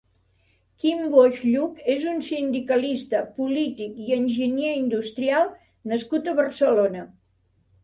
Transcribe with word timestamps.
Quim 0.83 1.01
Boix 1.15 1.43
Lluch 1.49 1.83
és 1.95 2.07
un 2.13 2.23
sindicalista, 2.29 3.21
polític 3.37 4.01
i 4.07 4.17
enginyer 4.17 4.73
industrial 4.81 5.55
nascut 5.95 6.35
a 6.35 6.37
Barcelona. 6.43 7.09